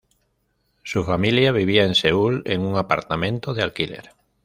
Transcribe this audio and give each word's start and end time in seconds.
Su 0.81 1.03
familia 1.03 1.51
vivía 1.51 1.85
en 1.85 1.93
Seúl, 1.93 2.41
en 2.47 2.61
un 2.61 2.75
apartamento 2.75 3.53
de 3.53 3.61
alquiler. 3.61 4.13